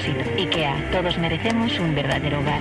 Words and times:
propósito. 0.00 0.30
IKEA, 0.38 0.90
todos 0.92 1.18
merecemos 1.18 1.78
un 1.78 1.94
verdadero 1.94 2.40
hogar. 2.40 2.60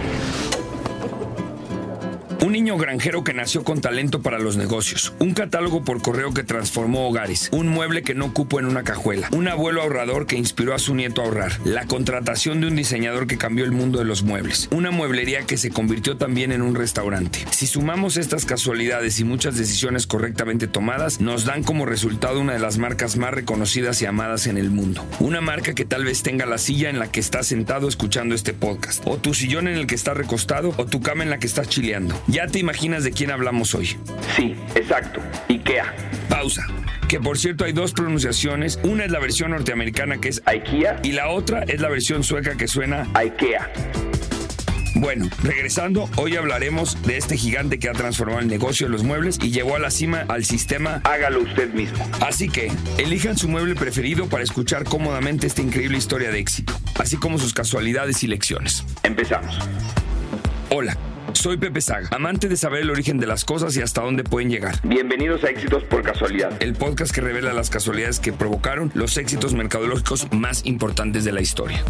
Un 2.50 2.54
niño 2.54 2.80
granjero 2.80 3.24
que 3.24 3.36
nació 3.36 3.64
con 3.64 3.80
talento 3.80 4.24
para 4.24 4.40
los 4.40 4.58
negocios, 4.58 5.14
un 5.20 5.36
catálogo 5.36 5.84
por 5.84 6.02
correo 6.02 6.34
que 6.34 6.44
transformó 6.44 7.08
hogares, 7.08 7.48
un 7.52 7.68
mueble 7.68 8.02
que 8.02 8.16
no 8.16 8.34
cupo 8.34 8.60
en 8.60 8.66
una 8.66 8.82
cajuela, 8.82 9.30
un 9.34 9.48
abuelo 9.48 9.84
ahorrador 9.84 10.26
que 10.26 10.36
inspiró 10.36 10.74
a 10.74 10.80
su 10.80 10.96
nieto 10.96 11.22
a 11.22 11.26
ahorrar, 11.26 11.60
la 11.64 11.86
contratación 11.86 12.60
de 12.60 12.66
un 12.66 12.76
diseñador 12.76 13.28
que 13.28 13.38
cambió 13.38 13.66
el 13.66 13.72
mundo 13.72 14.00
de 14.00 14.06
los 14.06 14.24
muebles, 14.24 14.68
una 14.72 14.90
mueblería 14.90 15.46
que 15.46 15.58
se 15.58 15.70
convirtió 15.70 16.18
también 16.18 16.52
en 16.52 16.64
un 16.64 16.74
restaurante. 16.74 17.46
Si 17.52 17.68
sumamos 17.68 18.18
estas 18.18 18.46
casualidades 18.46 19.20
y 19.20 19.26
muchas 19.26 19.56
decisiones 19.56 20.08
correctamente 20.08 20.68
tomadas, 20.68 21.22
nos 21.22 21.46
dan 21.46 21.62
como 21.62 21.86
resultado 21.86 22.42
una 22.42 22.54
de 22.54 22.60
las 22.60 22.80
marcas 22.80 23.16
más 23.16 23.32
reconocidas 23.32 24.02
y 24.02 24.08
amadas 24.08 24.48
en 24.48 24.58
el 24.58 24.72
mundo. 24.72 25.06
Una 25.20 25.40
marca 25.40 25.76
que 25.76 25.86
tal 25.86 26.04
vez 26.04 26.24
tenga 26.24 26.48
la 26.48 26.58
silla 26.58 26.90
en 26.90 26.98
la 26.98 27.12
que 27.12 27.20
estás 27.20 27.46
sentado 27.46 27.88
escuchando 27.88 28.34
este 28.34 28.54
podcast, 28.54 29.04
o 29.06 29.18
tu 29.18 29.36
sillón 29.36 29.68
en 29.68 29.76
el 29.76 29.86
que 29.86 29.94
estás 29.94 30.18
recostado, 30.18 30.74
o 30.78 30.88
tu 30.88 31.00
cama 31.00 31.24
en 31.24 31.30
la 31.30 31.38
que 31.38 31.46
estás 31.46 31.70
chileando. 31.70 32.20
Te 32.48 32.60
imaginas 32.60 33.04
de 33.04 33.12
quién 33.12 33.32
hablamos 33.32 33.74
hoy. 33.76 33.98
Sí, 34.36 34.56
exacto. 34.76 35.22
IKEA. 35.50 35.94
Pausa. 36.30 36.66
Que 37.08 37.20
por 37.20 37.38
cierto 37.38 37.66
hay 37.66 37.74
dos 37.74 37.94
pronunciaciones. 37.94 38.80
Una 38.84 39.06
es 39.06 39.12
la 39.12 39.20
versión 39.20 39.52
norteamericana 39.52 40.20
que 40.20 40.30
es 40.30 40.42
IKEA 40.46 41.00
y 41.04 41.14
la 41.14 41.30
otra 41.30 41.64
es 41.64 41.82
la 41.82 41.90
versión 41.90 42.24
sueca 42.24 42.56
que 42.56 42.68
suena 42.68 43.08
IKEA. 43.14 43.72
Bueno, 44.96 45.30
regresando, 45.44 46.10
hoy 46.18 46.36
hablaremos 46.36 47.02
de 47.04 47.18
este 47.18 47.38
gigante 47.38 47.80
que 47.80 47.90
ha 47.90 47.94
transformado 47.94 48.42
el 48.42 48.48
negocio 48.48 48.88
de 48.88 48.92
los 48.92 49.04
muebles 49.04 49.40
y 49.42 49.50
llevó 49.50 49.76
a 49.76 49.80
la 49.80 49.92
cima 49.92 50.26
al 50.28 50.44
sistema 50.44 51.02
Hágalo 51.04 51.42
usted 51.42 51.74
mismo. 51.74 52.06
Así 52.20 52.50
que, 52.50 52.72
elijan 52.98 53.38
su 53.38 53.48
mueble 53.48 53.76
preferido 53.76 54.28
para 54.28 54.44
escuchar 54.44 54.84
cómodamente 54.84 55.48
esta 55.48 55.62
increíble 55.62 55.98
historia 55.98 56.32
de 56.32 56.40
éxito, 56.40 56.78
así 57.00 57.18
como 57.18 57.38
sus 57.38 57.54
casualidades 57.54 58.24
y 58.24 58.28
lecciones. 58.28 58.84
Empezamos. 59.04 59.58
Hola. 60.70 60.98
Soy 61.40 61.56
Pepe 61.56 61.80
Saga, 61.80 62.10
amante 62.12 62.50
de 62.50 62.58
saber 62.58 62.82
el 62.82 62.90
origen 62.90 63.18
de 63.18 63.26
las 63.26 63.46
cosas 63.46 63.74
y 63.78 63.82
hasta 63.82 64.02
dónde 64.02 64.26
pueden 64.26 64.50
llegar. 64.50 64.76
Bienvenidos 64.84 65.42
a 65.46 65.50
Éxitos 65.50 65.86
por 65.86 66.04
Casualidad. 66.04 66.62
El 66.62 66.74
podcast 66.74 67.16
que 67.16 67.22
revela 67.22 67.54
las 67.54 67.70
casualidades 67.70 68.20
que 68.20 68.34
provocaron 68.34 68.92
los 68.94 69.16
éxitos 69.16 69.54
mercadológicos 69.54 70.30
más 70.34 70.66
importantes 70.66 71.24
de 71.24 71.32
la 71.32 71.40
historia. 71.40 71.82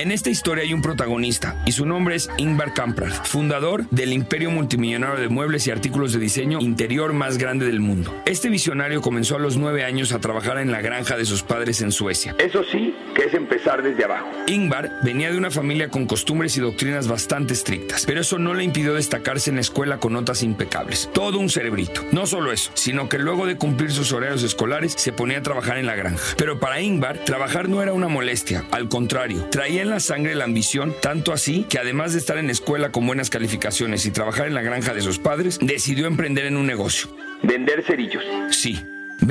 En 0.00 0.12
esta 0.12 0.30
historia 0.30 0.64
hay 0.64 0.72
un 0.72 0.80
protagonista 0.80 1.62
y 1.66 1.72
su 1.72 1.84
nombre 1.84 2.14
es 2.14 2.30
Ingvar 2.38 2.72
Kamprad, 2.72 3.12
fundador 3.12 3.86
del 3.90 4.14
imperio 4.14 4.50
multimillonario 4.50 5.20
de 5.20 5.28
muebles 5.28 5.66
y 5.66 5.70
artículos 5.70 6.14
de 6.14 6.18
diseño 6.18 6.58
interior 6.60 7.12
más 7.12 7.36
grande 7.36 7.66
del 7.66 7.80
mundo. 7.80 8.18
Este 8.24 8.48
visionario 8.48 9.02
comenzó 9.02 9.36
a 9.36 9.38
los 9.38 9.58
nueve 9.58 9.84
años 9.84 10.12
a 10.12 10.18
trabajar 10.18 10.56
en 10.56 10.72
la 10.72 10.80
granja 10.80 11.18
de 11.18 11.26
sus 11.26 11.42
padres 11.42 11.82
en 11.82 11.92
Suecia. 11.92 12.34
Eso 12.38 12.64
sí, 12.64 12.94
que 13.14 13.24
es 13.24 13.34
empezar 13.34 13.82
desde 13.82 14.04
abajo. 14.04 14.28
Ingvar 14.46 15.00
venía 15.02 15.30
de 15.30 15.38
una 15.38 15.50
familia 15.50 15.88
con 15.88 16.06
costumbres 16.06 16.56
y 16.56 16.60
doctrinas 16.60 17.08
bastante 17.08 17.54
estrictas, 17.54 18.04
pero 18.06 18.20
eso 18.20 18.38
no 18.38 18.54
le 18.54 18.64
impidió 18.64 18.94
destacarse 18.94 19.50
en 19.50 19.56
la 19.56 19.62
escuela 19.62 19.98
con 19.98 20.12
notas 20.12 20.42
impecables. 20.42 21.10
Todo 21.12 21.38
un 21.38 21.48
cerebrito. 21.50 22.04
No 22.12 22.26
solo 22.26 22.52
eso, 22.52 22.70
sino 22.74 23.08
que 23.08 23.18
luego 23.18 23.46
de 23.46 23.56
cumplir 23.56 23.90
sus 23.90 24.12
horarios 24.12 24.42
escolares 24.42 24.94
se 24.96 25.12
ponía 25.12 25.38
a 25.38 25.42
trabajar 25.42 25.78
en 25.78 25.86
la 25.86 25.96
granja. 25.96 26.22
Pero 26.36 26.60
para 26.60 26.80
Ingvar, 26.80 27.18
trabajar 27.18 27.68
no 27.68 27.82
era 27.82 27.92
una 27.92 28.08
molestia, 28.08 28.64
al 28.70 28.88
contrario, 28.88 29.46
traía 29.50 29.82
en 29.82 29.90
la 29.90 30.00
sangre 30.00 30.34
la 30.34 30.44
ambición, 30.44 30.94
tanto 31.00 31.32
así 31.32 31.64
que 31.68 31.78
además 31.78 32.12
de 32.12 32.18
estar 32.18 32.38
en 32.38 32.50
escuela 32.50 32.90
con 32.90 33.06
buenas 33.06 33.30
calificaciones 33.30 34.06
y 34.06 34.10
trabajar 34.10 34.46
en 34.46 34.54
la 34.54 34.62
granja 34.62 34.94
de 34.94 35.02
sus 35.02 35.18
padres, 35.18 35.58
decidió 35.60 36.06
emprender 36.06 36.46
en 36.46 36.56
un 36.56 36.66
negocio. 36.66 37.10
Vender 37.42 37.82
cerillos. 37.82 38.24
Sí, 38.50 38.78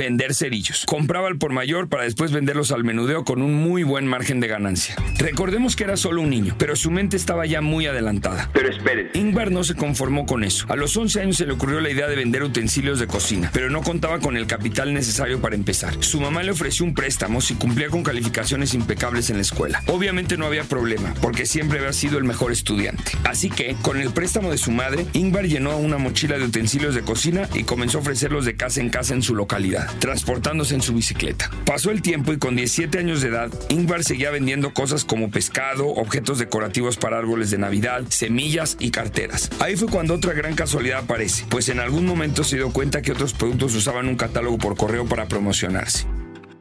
vender 0.00 0.34
cerillos. 0.34 0.86
Compraba 0.86 1.28
al 1.28 1.36
por 1.36 1.52
mayor 1.52 1.90
para 1.90 2.04
después 2.04 2.32
venderlos 2.32 2.72
al 2.72 2.84
menudeo 2.84 3.22
con 3.22 3.42
un 3.42 3.54
muy 3.54 3.82
buen 3.82 4.06
margen 4.06 4.40
de 4.40 4.48
ganancia. 4.48 4.96
Recordemos 5.18 5.76
que 5.76 5.84
era 5.84 5.98
solo 5.98 6.22
un 6.22 6.30
niño, 6.30 6.54
pero 6.56 6.74
su 6.74 6.90
mente 6.90 7.18
estaba 7.18 7.44
ya 7.44 7.60
muy 7.60 7.84
adelantada. 7.84 8.48
Pero 8.54 8.70
esperen. 8.70 9.10
Ingvar 9.12 9.50
no 9.50 9.62
se 9.62 9.74
conformó 9.74 10.24
con 10.24 10.42
eso. 10.42 10.64
A 10.70 10.76
los 10.76 10.96
11 10.96 11.20
años 11.20 11.36
se 11.36 11.44
le 11.44 11.52
ocurrió 11.52 11.80
la 11.80 11.90
idea 11.90 12.08
de 12.08 12.16
vender 12.16 12.42
utensilios 12.42 12.98
de 12.98 13.08
cocina, 13.08 13.50
pero 13.52 13.68
no 13.68 13.82
contaba 13.82 14.20
con 14.20 14.38
el 14.38 14.46
capital 14.46 14.94
necesario 14.94 15.42
para 15.42 15.54
empezar. 15.54 15.92
Su 16.02 16.18
mamá 16.18 16.42
le 16.42 16.52
ofreció 16.52 16.86
un 16.86 16.94
préstamo 16.94 17.42
si 17.42 17.56
cumplía 17.56 17.90
con 17.90 18.02
calificaciones 18.02 18.72
impecables 18.72 19.28
en 19.28 19.36
la 19.36 19.42
escuela. 19.42 19.82
Obviamente 19.86 20.38
no 20.38 20.46
había 20.46 20.64
problema, 20.64 21.12
porque 21.20 21.44
siempre 21.44 21.78
había 21.78 21.92
sido 21.92 22.16
el 22.16 22.24
mejor 22.24 22.52
estudiante. 22.52 23.12
Así 23.24 23.50
que, 23.50 23.76
con 23.82 24.00
el 24.00 24.14
préstamo 24.14 24.50
de 24.50 24.56
su 24.56 24.70
madre, 24.70 25.04
Ingvar 25.12 25.44
llenó 25.44 25.76
una 25.76 25.98
mochila 25.98 26.38
de 26.38 26.44
utensilios 26.44 26.94
de 26.94 27.02
cocina 27.02 27.50
y 27.52 27.64
comenzó 27.64 27.98
a 27.98 28.00
ofrecerlos 28.00 28.46
de 28.46 28.56
casa 28.56 28.80
en 28.80 28.88
casa 28.88 29.12
en 29.12 29.22
su 29.22 29.34
localidad 29.34 29.89
transportándose 29.98 30.74
en 30.74 30.82
su 30.82 30.94
bicicleta. 30.94 31.50
Pasó 31.66 31.90
el 31.90 32.02
tiempo 32.02 32.32
y 32.32 32.38
con 32.38 32.56
17 32.56 32.98
años 32.98 33.20
de 33.20 33.28
edad, 33.28 33.50
Ingvar 33.68 34.04
seguía 34.04 34.30
vendiendo 34.30 34.72
cosas 34.72 35.04
como 35.04 35.30
pescado, 35.30 35.88
objetos 35.88 36.38
decorativos 36.38 36.96
para 36.96 37.18
árboles 37.18 37.50
de 37.50 37.58
Navidad, 37.58 38.04
semillas 38.08 38.76
y 38.78 38.90
carteras. 38.90 39.50
Ahí 39.60 39.76
fue 39.76 39.88
cuando 39.88 40.14
otra 40.14 40.32
gran 40.32 40.54
casualidad 40.54 41.00
aparece, 41.00 41.44
pues 41.48 41.68
en 41.68 41.80
algún 41.80 42.06
momento 42.06 42.44
se 42.44 42.56
dio 42.56 42.72
cuenta 42.72 43.02
que 43.02 43.12
otros 43.12 43.32
productos 43.32 43.74
usaban 43.74 44.08
un 44.08 44.16
catálogo 44.16 44.58
por 44.58 44.76
correo 44.76 45.06
para 45.06 45.26
promocionarse. 45.26 46.06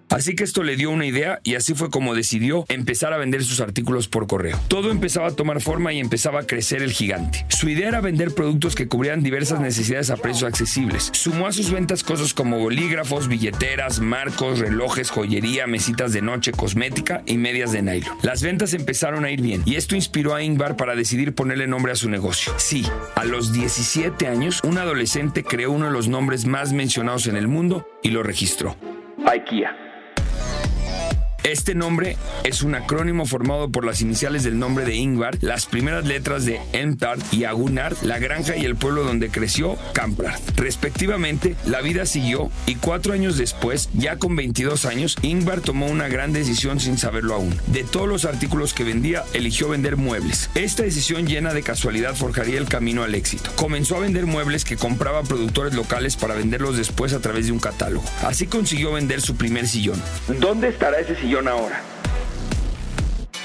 Así 0.10 0.36
que 0.36 0.44
esto 0.44 0.64
le 0.64 0.76
dio 0.76 0.90
una 0.90 1.06
idea 1.06 1.40
y 1.44 1.56
así 1.56 1.74
fue 1.76 1.90
como 1.90 2.16
decidió 2.16 2.66
empezar 2.68 3.14
a 3.14 3.18
vender 3.18 3.44
sus 3.44 3.62
artículos 3.62 4.08
por 4.08 4.28
correo. 4.28 4.60
Todo 4.68 4.92
empezaba 4.92 5.28
a 5.28 5.36
tomar 5.36 5.62
forma 5.62 5.94
y 5.94 6.00
empezaba 6.00 6.42
a 6.42 6.48
crecer 6.48 6.82
el 6.82 6.92
gigante. 6.92 7.46
Su 7.50 7.70
idea 7.70 7.90
era 7.90 8.02
vender 8.02 8.34
productos 8.34 8.76
que 8.76 8.88
cubrían 8.88 9.22
diversas 9.22 9.60
necesidades 9.60 10.10
a 10.10 10.18
precios 10.18 10.44
accesibles. 10.44 11.12
Sumó 11.14 11.48
a 11.48 11.52
sus 11.52 11.72
ventas 11.72 12.04
cosas 12.04 12.34
como 12.34 12.60
bolígrafos, 12.60 13.28
billeteras, 13.28 14.00
marcos, 14.00 14.60
relojes, 14.60 15.12
joyería, 15.12 15.68
mesitas 15.68 16.12
de 16.12 16.22
noche, 16.22 16.52
cosmética 16.52 17.22
y 17.26 17.38
medias 17.38 17.72
de 17.72 17.82
nylon. 17.82 18.18
Las 18.24 18.42
ventas 18.42 18.74
empezaron 18.74 19.26
a 19.26 19.32
ir 19.32 19.42
bien 19.42 19.62
y 19.66 19.76
esto 19.76 19.96
inspiró 19.96 20.34
a 20.34 20.42
Ingvar 20.42 20.76
para 20.76 20.96
decidir 20.96 21.36
ponerle 21.36 21.68
nombre 21.68 21.92
a 21.92 21.96
su 21.96 22.10
negocio. 22.10 22.54
Sí, 22.58 22.86
a 23.16 23.26
los 23.26 23.54
17 23.54 24.28
años, 24.28 24.60
un 24.64 24.78
adolescente 24.78 25.44
creó 25.44 25.72
uno 25.72 25.86
de 25.86 25.92
los 25.92 26.08
nombres 26.08 26.46
más 26.46 26.74
mencionados 26.74 27.28
en 27.28 27.36
el 27.36 27.48
mundo 27.48 27.88
y 28.02 28.10
lo 28.10 28.24
registró. 28.24 28.76
IKEA. 29.26 29.89
Este 31.44 31.74
nombre 31.74 32.18
es 32.44 32.64
un 32.64 32.76
acrónimo 32.76 33.26
formado 33.26 33.70
por 33.70 33.86
las 33.86 34.02
iniciales 34.02 34.44
del 34.44 34.60
nombre 34.60 34.84
de 34.84 34.96
Ingvar, 34.96 35.38
las 35.42 35.68
primeras 35.68 36.06
letras 36.06 36.46
de 36.46 36.60
Emtard 36.74 37.22
y 37.32 37.46
Agunard, 37.46 37.96
la 38.04 38.20
granja 38.20 38.58
y 38.58 38.66
el 38.66 38.76
pueblo 38.76 39.04
donde 39.04 39.30
creció, 39.30 39.78
Kamprad. 39.94 40.38
Respectivamente, 40.58 41.56
la 41.66 41.82
vida 41.82 42.06
siguió 42.06 42.52
y 42.66 42.76
cuatro 42.76 43.14
años 43.14 43.38
después, 43.38 43.90
ya 43.94 44.18
con 44.18 44.36
22 44.36 44.86
años, 44.86 45.16
Ingvar 45.22 45.62
tomó 45.62 45.88
una 45.88 46.10
gran 46.10 46.34
decisión 46.34 46.82
sin 46.82 46.98
saberlo 46.98 47.36
aún. 47.36 47.58
De 47.68 47.86
todos 47.86 48.08
los 48.08 48.26
artículos 48.26 48.74
que 48.74 48.84
vendía, 48.84 49.24
eligió 49.34 49.70
vender 49.70 49.96
muebles. 49.96 50.50
Esta 50.56 50.84
decisión 50.84 51.26
llena 51.26 51.54
de 51.54 51.64
casualidad 51.64 52.16
forjaría 52.16 52.60
el 52.60 52.68
camino 52.68 53.04
al 53.04 53.16
éxito. 53.16 53.50
Comenzó 53.56 53.96
a 53.96 54.02
vender 54.02 54.26
muebles 54.26 54.66
que 54.66 54.76
compraba 54.76 55.24
productores 55.24 55.74
locales 55.74 56.18
para 56.18 56.36
venderlos 56.36 56.76
después 56.76 57.14
a 57.14 57.22
través 57.22 57.46
de 57.46 57.54
un 57.54 57.60
catálogo. 57.60 58.06
Así 58.24 58.46
consiguió 58.46 58.92
vender 58.92 59.22
su 59.22 59.38
primer 59.38 59.68
sillón. 59.68 60.02
¿Dónde 60.40 60.68
estará 60.68 61.00
ese 61.00 61.16
sillón 61.16 61.29
ahora? 61.48 61.82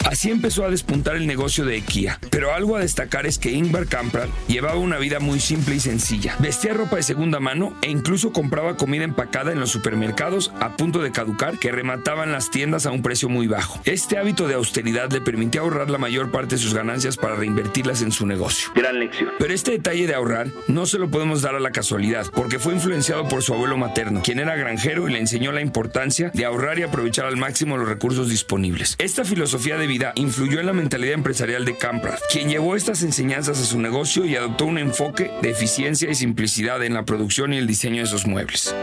Así 0.05 0.31
empezó 0.31 0.65
a 0.65 0.71
despuntar 0.71 1.17
el 1.17 1.27
negocio 1.27 1.65
de 1.65 1.77
IKEA. 1.77 2.19
Pero 2.31 2.53
algo 2.53 2.77
a 2.77 2.81
destacar 2.81 3.27
es 3.27 3.39
que 3.39 3.53
Ingvar 3.53 3.87
Kamprad 3.87 4.29
llevaba 4.49 4.79
una 4.79 4.99
vida 4.99 5.19
muy 5.19 5.41
simple 5.41 5.77
y 5.77 5.81
sencilla. 5.81 6.37
Vestía 6.39 6.75
ropa 6.75 6.97
de 6.97 7.03
segunda 7.03 7.41
mano 7.41 7.75
e 7.83 7.91
incluso 7.91 8.33
compraba 8.33 8.77
comida 8.77 9.05
empacada 9.05 9.53
en 9.53 9.61
los 9.61 9.71
supermercados 9.71 10.53
a 10.61 10.77
punto 10.77 11.01
de 11.03 11.13
caducar 11.13 11.59
que 11.59 11.73
remataban 11.73 12.33
las 12.33 12.51
tiendas 12.51 12.87
a 12.87 12.91
un 12.91 13.03
precio 13.03 13.29
muy 13.29 13.47
bajo. 13.47 13.81
Este 13.85 14.19
hábito 14.19 14.47
de 14.47 14.55
austeridad 14.55 15.11
le 15.11 15.21
permitía 15.21 15.63
ahorrar 15.63 15.91
la 15.91 15.99
mayor 15.99 16.31
parte 16.31 16.57
de 16.57 16.61
sus 16.61 16.75
ganancias 16.75 17.17
para 17.17 17.37
reinvertirlas 17.37 18.03
en 18.03 18.13
su 18.13 18.27
negocio. 18.27 18.71
Gran 18.75 18.99
lección. 18.99 19.31
Pero 19.39 19.55
este 19.55 19.73
detalle 19.73 20.07
de 20.07 20.15
ahorrar 20.15 20.49
no 20.69 20.87
se 20.87 20.99
lo 20.99 21.09
podemos 21.09 21.43
dar 21.43 21.55
a 21.55 21.61
la 21.61 21.71
casualidad, 21.71 22.27
porque 22.35 22.59
fue 22.59 22.75
influenciado 22.75 23.29
por 23.29 23.43
su 23.43 23.55
abuelo 23.55 23.77
materno, 23.77 24.23
quien 24.23 24.39
era 24.39 24.57
granjero 24.57 25.09
y 25.09 25.13
le 25.13 25.19
enseñó 25.19 25.53
la 25.53 25.61
importancia 25.61 26.31
de 26.35 26.45
ahorrar 26.45 26.79
y 26.79 26.83
aprovechar 26.83 27.27
al 27.27 27.37
máximo 27.37 27.77
los 27.77 27.89
recursos 27.89 28.29
disponibles. 28.29 28.97
Esta 28.99 29.25
filosofía 29.25 29.77
de 29.77 29.87
vida 29.95 30.13
influyó 30.17 30.59
en 30.59 30.67
la 30.67 30.73
mentalidad 30.73 31.15
empresarial 31.15 31.65
de 31.65 31.77
Kamprad, 31.77 32.19
quien 32.29 32.49
llevó 32.49 32.75
estas 32.75 33.05
enseñanzas 33.05 33.61
a 33.61 33.65
su 33.65 33.79
negocio 33.79 34.25
y 34.25 34.35
adoptó 34.35 34.65
un 34.65 34.79
enfoque 34.79 35.31
de 35.41 35.51
eficiencia 35.51 36.11
y 36.11 36.17
simplicidad 36.17 36.83
en 36.83 36.95
la 36.95 37.05
producción 37.05 37.53
y 37.53 37.59
el 37.59 37.69
diseño 37.69 38.03
de 38.03 38.09
sus 38.09 38.27
muebles. 38.27 38.75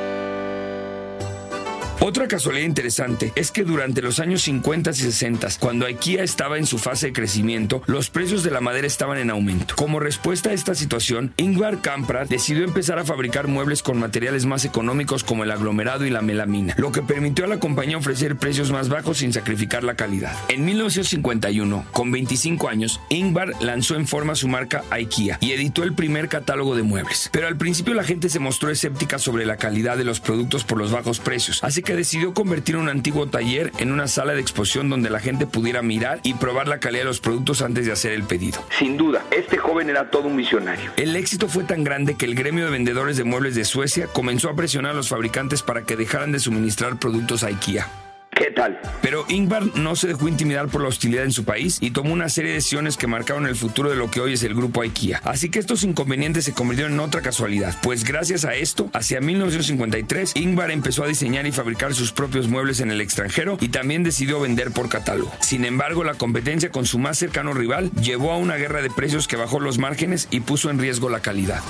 Otra 2.11 2.27
casualidad 2.27 2.65
interesante 2.65 3.31
es 3.37 3.51
que 3.51 3.63
durante 3.63 4.01
los 4.01 4.19
años 4.19 4.41
50 4.41 4.89
y 4.89 4.93
60, 4.95 5.47
cuando 5.61 5.85
IKEA 5.85 6.23
estaba 6.23 6.57
en 6.57 6.65
su 6.65 6.77
fase 6.77 7.05
de 7.05 7.13
crecimiento, 7.13 7.83
los 7.85 8.09
precios 8.09 8.43
de 8.43 8.51
la 8.51 8.59
madera 8.59 8.85
estaban 8.85 9.17
en 9.17 9.29
aumento. 9.29 9.77
Como 9.77 9.97
respuesta 10.01 10.49
a 10.49 10.53
esta 10.53 10.75
situación, 10.75 11.33
Ingvar 11.37 11.79
Kamprad 11.79 12.27
decidió 12.27 12.65
empezar 12.65 12.99
a 12.99 13.05
fabricar 13.05 13.47
muebles 13.47 13.81
con 13.81 13.97
materiales 13.97 14.45
más 14.45 14.65
económicos 14.65 15.23
como 15.23 15.45
el 15.45 15.51
aglomerado 15.51 16.05
y 16.05 16.09
la 16.09 16.21
melamina, 16.21 16.75
lo 16.77 16.91
que 16.91 17.01
permitió 17.01 17.45
a 17.45 17.47
la 17.47 17.59
compañía 17.59 17.97
ofrecer 17.97 18.35
precios 18.35 18.71
más 18.71 18.89
bajos 18.89 19.19
sin 19.19 19.31
sacrificar 19.31 19.85
la 19.85 19.95
calidad. 19.95 20.35
En 20.49 20.65
1951, 20.65 21.85
con 21.93 22.11
25 22.11 22.67
años, 22.67 22.99
Ingvar 23.07 23.53
lanzó 23.61 23.95
en 23.95 24.05
forma 24.05 24.35
su 24.35 24.49
marca 24.49 24.83
IKEA 24.89 25.37
y 25.39 25.53
editó 25.53 25.83
el 25.83 25.93
primer 25.93 26.27
catálogo 26.27 26.75
de 26.75 26.83
muebles. 26.83 27.29
Pero 27.31 27.47
al 27.47 27.55
principio 27.55 27.93
la 27.93 28.03
gente 28.03 28.27
se 28.27 28.39
mostró 28.39 28.69
escéptica 28.69 29.17
sobre 29.17 29.45
la 29.45 29.55
calidad 29.55 29.95
de 29.95 30.03
los 30.03 30.19
productos 30.19 30.65
por 30.65 30.77
los 30.77 30.91
bajos 30.91 31.21
precios, 31.21 31.63
así 31.63 31.81
que 31.81 32.00
decidió 32.01 32.33
convertir 32.33 32.77
un 32.77 32.89
antiguo 32.89 33.27
taller 33.27 33.71
en 33.77 33.91
una 33.91 34.07
sala 34.07 34.33
de 34.33 34.41
exposición 34.41 34.89
donde 34.89 35.11
la 35.11 35.19
gente 35.19 35.45
pudiera 35.45 35.83
mirar 35.83 36.19
y 36.23 36.33
probar 36.33 36.67
la 36.67 36.79
calidad 36.79 37.03
de 37.03 37.09
los 37.09 37.19
productos 37.19 37.61
antes 37.61 37.85
de 37.85 37.91
hacer 37.91 38.11
el 38.11 38.23
pedido. 38.23 38.59
Sin 38.79 38.97
duda, 38.97 39.23
este 39.29 39.57
joven 39.57 39.87
era 39.87 40.09
todo 40.09 40.27
un 40.27 40.35
visionario. 40.35 40.91
El 40.97 41.15
éxito 41.15 41.47
fue 41.47 41.63
tan 41.63 41.83
grande 41.83 42.15
que 42.15 42.25
el 42.25 42.33
gremio 42.33 42.65
de 42.65 42.71
vendedores 42.71 43.17
de 43.17 43.23
muebles 43.23 43.53
de 43.53 43.65
Suecia 43.65 44.07
comenzó 44.07 44.49
a 44.49 44.55
presionar 44.55 44.93
a 44.93 44.95
los 44.95 45.09
fabricantes 45.09 45.61
para 45.61 45.83
que 45.83 45.95
dejaran 45.95 46.31
de 46.31 46.39
suministrar 46.39 46.97
productos 46.97 47.43
a 47.43 47.47
IKEA. 47.47 48.10
¿Qué 48.41 48.49
tal? 48.49 48.79
Pero 49.03 49.23
Ingvar 49.29 49.77
no 49.77 49.95
se 49.95 50.07
dejó 50.07 50.27
intimidar 50.27 50.67
por 50.67 50.81
la 50.81 50.87
hostilidad 50.87 51.25
en 51.25 51.31
su 51.31 51.45
país 51.45 51.77
y 51.79 51.91
tomó 51.91 52.11
una 52.11 52.27
serie 52.27 52.49
de 52.49 52.55
decisiones 52.55 52.97
que 52.97 53.05
marcaron 53.05 53.45
el 53.45 53.55
futuro 53.55 53.91
de 53.91 53.95
lo 53.95 54.09
que 54.09 54.19
hoy 54.19 54.33
es 54.33 54.41
el 54.41 54.55
grupo 54.55 54.81
IKEA. 54.81 55.21
Así 55.23 55.51
que 55.51 55.59
estos 55.59 55.83
inconvenientes 55.83 56.45
se 56.45 56.53
convirtieron 56.53 56.93
en 56.93 57.01
otra 57.01 57.21
casualidad, 57.21 57.75
pues 57.83 58.03
gracias 58.03 58.43
a 58.43 58.55
esto, 58.55 58.89
hacia 58.93 59.21
1953, 59.21 60.31
Ingvar 60.37 60.71
empezó 60.71 61.03
a 61.03 61.07
diseñar 61.07 61.45
y 61.45 61.51
fabricar 61.51 61.93
sus 61.93 62.13
propios 62.13 62.47
muebles 62.47 62.79
en 62.79 62.89
el 62.89 62.99
extranjero 62.99 63.59
y 63.61 63.69
también 63.69 64.01
decidió 64.01 64.39
vender 64.39 64.71
por 64.71 64.89
catálogo. 64.89 65.31
Sin 65.41 65.63
embargo, 65.63 66.03
la 66.03 66.15
competencia 66.15 66.71
con 66.71 66.87
su 66.87 66.97
más 66.97 67.19
cercano 67.19 67.53
rival 67.53 67.91
llevó 67.91 68.31
a 68.31 68.37
una 68.37 68.55
guerra 68.55 68.81
de 68.81 68.89
precios 68.89 69.27
que 69.27 69.35
bajó 69.35 69.59
los 69.59 69.77
márgenes 69.77 70.27
y 70.31 70.39
puso 70.39 70.71
en 70.71 70.79
riesgo 70.79 71.09
la 71.09 71.19
calidad. 71.19 71.61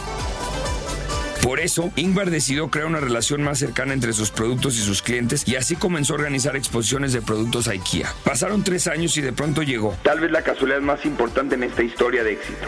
Por 1.42 1.60
eso, 1.60 1.92
Ingvar 1.96 2.30
decidió 2.30 2.70
crear 2.70 2.88
una 2.88 3.00
relación 3.00 3.42
más 3.42 3.58
cercana 3.58 3.94
entre 3.94 4.14
sus 4.14 4.30
productos 4.30 4.78
y 4.78 4.82
sus 4.82 5.02
clientes 5.02 5.48
y 5.48 5.56
así 5.56 5.76
comenzó 5.76 6.14
a 6.14 6.18
organizar 6.18 6.56
exposiciones 6.56 7.14
de 7.14 7.22
productos 7.22 7.68
a 7.68 7.72
IKEA. 7.72 8.14
Pasaron 8.24 8.64
tres 8.64 8.88
años 8.88 9.18
y 9.18 9.22
de 9.22 9.34
pronto 9.34 9.64
llegó. 9.64 9.98
Tal 10.04 10.20
vez 10.20 10.32
la 10.32 10.44
casualidad 10.44 10.82
más 10.82 11.04
importante 11.06 11.56
en 11.56 11.64
esta 11.64 11.82
historia 11.82 12.24
de 12.24 12.34
éxito. 12.34 12.68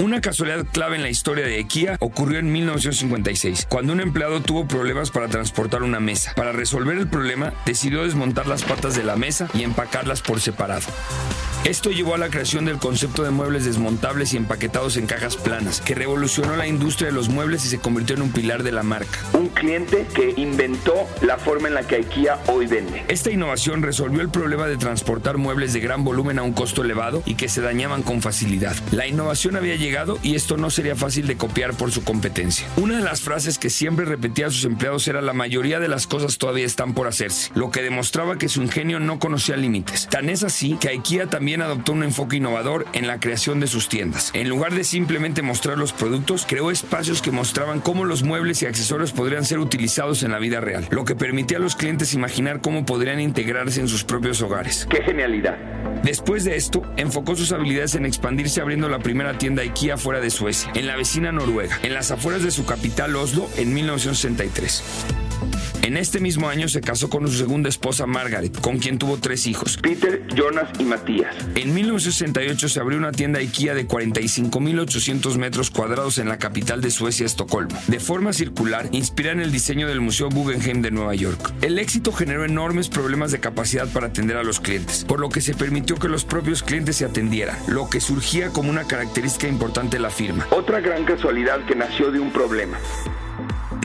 Una 0.00 0.20
casualidad 0.20 0.64
clave 0.64 0.94
en 0.94 1.02
la 1.02 1.10
historia 1.10 1.44
de 1.44 1.56
IKEA 1.56 1.96
ocurrió 1.98 2.38
en 2.38 2.52
1956, 2.52 3.66
cuando 3.68 3.92
un 3.92 4.00
empleado 4.00 4.40
tuvo 4.40 4.68
problemas 4.68 5.10
para 5.10 5.26
transportar 5.26 5.82
una 5.82 5.98
mesa. 5.98 6.34
Para 6.36 6.52
resolver 6.52 6.96
el 6.96 7.08
problema, 7.08 7.52
decidió 7.66 8.04
desmontar 8.04 8.46
las 8.46 8.62
patas 8.62 8.94
de 8.94 9.02
la 9.02 9.16
mesa 9.16 9.48
y 9.54 9.64
empacarlas 9.64 10.22
por 10.22 10.40
separado. 10.40 10.86
Esto 11.64 11.90
llevó 11.90 12.14
a 12.14 12.18
la 12.18 12.28
creación 12.28 12.64
del 12.64 12.78
concepto 12.78 13.24
de 13.24 13.30
muebles 13.30 13.64
desmontables 13.64 14.32
y 14.32 14.36
empaquetados 14.36 14.96
en 14.96 15.06
cajas 15.06 15.36
planas, 15.36 15.80
que 15.80 15.96
revolucionó 15.96 16.54
la 16.56 16.68
industria 16.68 17.08
de 17.08 17.14
los 17.14 17.28
muebles 17.28 17.64
y 17.64 17.68
se 17.68 17.80
convirtió 17.80 18.14
en 18.14 18.22
un 18.22 18.30
pilar 18.30 18.62
de 18.62 18.70
la 18.70 18.84
marca. 18.84 19.18
Un 19.32 19.48
cliente 19.48 20.06
que 20.14 20.32
inventó 20.36 21.08
la 21.20 21.36
forma 21.36 21.66
en 21.66 21.74
la 21.74 21.82
que 21.82 21.96
IKEA 21.96 22.38
hoy 22.46 22.68
vende. 22.68 23.04
Esta 23.08 23.32
innovación 23.32 23.82
resolvió 23.82 24.20
el 24.20 24.30
problema 24.30 24.68
de 24.68 24.76
transportar 24.76 25.36
muebles 25.38 25.72
de 25.72 25.80
gran 25.80 26.04
volumen 26.04 26.38
a 26.38 26.44
un 26.44 26.52
costo 26.52 26.82
elevado 26.82 27.24
y 27.26 27.34
que 27.34 27.48
se 27.48 27.60
dañaban 27.60 28.04
con 28.04 28.22
facilidad. 28.22 28.76
La 28.92 29.08
innovación 29.08 29.56
había 29.56 29.74
llegado 29.74 29.87
y 30.22 30.34
esto 30.34 30.56
no 30.58 30.68
sería 30.68 30.96
fácil 30.96 31.26
de 31.26 31.36
copiar 31.36 31.72
por 31.72 31.90
su 31.90 32.04
competencia. 32.04 32.66
Una 32.76 32.98
de 32.98 33.02
las 33.02 33.22
frases 33.22 33.58
que 33.58 33.70
siempre 33.70 34.04
repetía 34.04 34.46
a 34.46 34.50
sus 34.50 34.64
empleados 34.64 35.08
era 35.08 35.22
la 35.22 35.32
mayoría 35.32 35.80
de 35.80 35.88
las 35.88 36.06
cosas 36.06 36.36
todavía 36.36 36.66
están 36.66 36.92
por 36.92 37.06
hacerse, 37.06 37.50
lo 37.54 37.70
que 37.70 37.82
demostraba 37.82 38.36
que 38.36 38.50
su 38.50 38.62
ingenio 38.62 39.00
no 39.00 39.18
conocía 39.18 39.56
límites. 39.56 40.06
Tan 40.10 40.28
es 40.28 40.42
así 40.42 40.76
que 40.78 40.90
IKEA 40.90 41.28
también 41.28 41.62
adoptó 41.62 41.92
un 41.92 42.02
enfoque 42.02 42.36
innovador 42.36 42.86
en 42.92 43.06
la 43.06 43.18
creación 43.18 43.60
de 43.60 43.66
sus 43.66 43.88
tiendas. 43.88 44.30
En 44.34 44.50
lugar 44.50 44.74
de 44.74 44.84
simplemente 44.84 45.40
mostrar 45.40 45.78
los 45.78 45.94
productos, 45.94 46.44
creó 46.46 46.70
espacios 46.70 47.22
que 47.22 47.30
mostraban 47.30 47.80
cómo 47.80 48.04
los 48.04 48.22
muebles 48.22 48.62
y 48.62 48.66
accesorios 48.66 49.12
podrían 49.12 49.46
ser 49.46 49.58
utilizados 49.58 50.22
en 50.22 50.32
la 50.32 50.38
vida 50.38 50.60
real, 50.60 50.86
lo 50.90 51.06
que 51.06 51.16
permitía 51.16 51.56
a 51.56 51.60
los 51.60 51.76
clientes 51.76 52.12
imaginar 52.12 52.60
cómo 52.60 52.84
podrían 52.84 53.20
integrarse 53.20 53.80
en 53.80 53.88
sus 53.88 54.04
propios 54.04 54.42
hogares. 54.42 54.86
¡Qué 54.90 55.02
genialidad! 55.02 55.56
Después 56.02 56.44
de 56.44 56.56
esto, 56.56 56.82
enfocó 56.96 57.34
sus 57.34 57.52
habilidades 57.52 57.94
en 57.94 58.06
expandirse 58.06 58.60
abriendo 58.60 58.88
la 58.88 58.98
primera 58.98 59.36
tienda 59.38 59.62
IKEA 59.62 59.77
fuera 59.96 60.20
de 60.20 60.30
Suecia, 60.30 60.72
en 60.74 60.86
la 60.86 60.96
vecina 60.96 61.30
Noruega, 61.30 61.78
en 61.82 61.94
las 61.94 62.10
afueras 62.10 62.42
de 62.42 62.50
su 62.50 62.66
capital 62.66 63.14
Oslo, 63.14 63.48
en 63.56 63.72
1963. 63.72 65.27
En 65.82 65.96
este 65.96 66.20
mismo 66.20 66.48
año 66.48 66.68
se 66.68 66.80
casó 66.80 67.08
con 67.08 67.26
su 67.28 67.34
segunda 67.34 67.68
esposa 67.68 68.06
Margaret, 68.06 68.60
con 68.60 68.78
quien 68.78 68.98
tuvo 68.98 69.16
tres 69.18 69.46
hijos. 69.46 69.78
Peter, 69.78 70.26
Jonas 70.34 70.68
y 70.78 70.84
Matías. 70.84 71.34
En 71.54 71.72
1968 71.72 72.68
se 72.68 72.80
abrió 72.80 72.98
una 72.98 73.12
tienda 73.12 73.38
IKEA 73.38 73.74
de 73.74 73.88
45.800 73.88 75.38
metros 75.38 75.70
cuadrados 75.70 76.18
en 76.18 76.28
la 76.28 76.38
capital 76.38 76.80
de 76.80 76.90
Suecia, 76.90 77.24
Estocolmo, 77.24 77.78
de 77.86 78.00
forma 78.00 78.32
circular, 78.32 78.88
inspirada 78.92 79.36
en 79.36 79.40
el 79.40 79.52
diseño 79.52 79.88
del 79.88 80.00
Museo 80.00 80.28
Guggenheim 80.28 80.82
de 80.82 80.90
Nueva 80.90 81.14
York. 81.14 81.54
El 81.62 81.78
éxito 81.78 82.12
generó 82.12 82.44
enormes 82.44 82.88
problemas 82.88 83.32
de 83.32 83.40
capacidad 83.40 83.88
para 83.88 84.08
atender 84.08 84.36
a 84.36 84.42
los 84.42 84.60
clientes, 84.60 85.04
por 85.04 85.20
lo 85.20 85.28
que 85.28 85.40
se 85.40 85.54
permitió 85.54 85.96
que 85.96 86.08
los 86.08 86.24
propios 86.24 86.62
clientes 86.62 86.96
se 86.96 87.04
atendieran, 87.04 87.56
lo 87.66 87.88
que 87.88 88.00
surgía 88.00 88.50
como 88.50 88.70
una 88.70 88.84
característica 88.84 89.48
importante 89.48 89.96
de 89.96 90.02
la 90.02 90.10
firma. 90.10 90.46
Otra 90.50 90.80
gran 90.80 91.04
casualidad 91.04 91.64
que 91.66 91.74
nació 91.74 92.10
de 92.10 92.20
un 92.20 92.30
problema. 92.30 92.78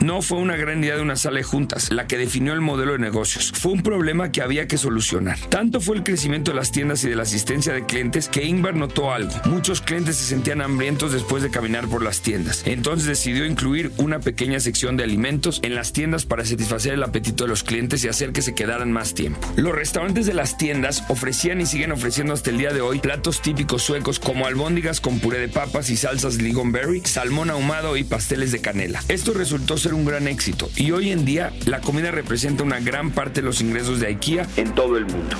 No 0.04 0.20
fue 0.20 0.36
una 0.36 0.54
gran 0.54 0.84
idea 0.84 0.96
de 0.96 1.00
una 1.00 1.16
sala 1.16 1.38
de 1.38 1.44
juntas 1.44 1.90
la 1.90 2.06
que 2.06 2.18
definió 2.18 2.52
el 2.52 2.60
modelo 2.60 2.92
de 2.92 2.98
negocios. 2.98 3.52
Fue 3.52 3.72
un 3.72 3.82
problema 3.82 4.30
que 4.30 4.42
había 4.42 4.68
que 4.68 4.76
solucionar. 4.76 5.38
Tanto 5.48 5.80
fue 5.80 5.96
el 5.96 6.02
crecimiento 6.02 6.50
de 6.50 6.58
las 6.58 6.72
tiendas 6.72 7.02
y 7.04 7.08
de 7.08 7.16
la 7.16 7.22
asistencia 7.22 7.72
de 7.72 7.86
clientes 7.86 8.28
que 8.28 8.44
Ingvar 8.44 8.76
notó 8.76 9.14
algo. 9.14 9.32
Muchos 9.46 9.80
clientes 9.80 10.16
se 10.16 10.26
sentían 10.26 10.60
hambrientos 10.60 11.10
después 11.10 11.42
de 11.42 11.50
caminar 11.50 11.88
por 11.88 12.02
las 12.02 12.20
tiendas. 12.20 12.64
Entonces 12.66 13.06
decidió 13.08 13.46
incluir 13.46 13.92
una 13.96 14.20
pequeña 14.20 14.60
sección 14.60 14.98
de 14.98 15.04
alimentos 15.04 15.60
en 15.62 15.74
las 15.74 15.94
tiendas 15.94 16.26
para 16.26 16.44
satisfacer 16.44 16.92
el 16.92 17.02
apetito 17.02 17.44
de 17.44 17.48
los 17.48 17.62
clientes 17.62 18.04
y 18.04 18.08
hacer 18.08 18.32
que 18.32 18.42
se 18.42 18.54
quedaran 18.54 18.92
más 18.92 19.14
tiempo. 19.14 19.50
Los 19.56 19.74
restaurantes 19.74 20.26
de 20.26 20.34
las 20.34 20.58
tiendas 20.58 21.02
ofrecían 21.08 21.62
y 21.62 21.66
siguen 21.66 21.92
ofreciendo 21.92 22.34
hasta 22.34 22.50
el 22.50 22.58
día 22.58 22.74
de 22.74 22.82
hoy 22.82 22.98
platos 22.98 23.40
típicos 23.40 23.82
suecos 23.82 24.20
como 24.20 24.46
albóndigas 24.46 25.00
con 25.00 25.18
puré 25.18 25.38
de 25.38 25.48
papas 25.48 25.88
y 25.88 25.96
salsas 25.96 26.36
ligonberry, 26.36 27.00
salmón 27.06 27.48
ahumado 27.48 27.96
y 27.96 28.04
pasteles 28.04 28.52
de 28.52 28.60
canela. 28.60 29.02
Esto 29.08 29.32
resultó 29.32 29.78
ser 29.78 29.93
un 29.94 30.04
gran 30.04 30.28
éxito 30.28 30.70
y 30.76 30.90
hoy 30.90 31.10
en 31.10 31.24
día 31.24 31.52
la 31.66 31.80
comida 31.80 32.10
representa 32.10 32.62
una 32.62 32.80
gran 32.80 33.10
parte 33.10 33.40
de 33.40 33.46
los 33.46 33.60
ingresos 33.60 34.00
de 34.00 34.08
IKEA 34.08 34.46
en 34.56 34.74
todo 34.74 34.96
el 34.96 35.06
mundo. 35.06 35.36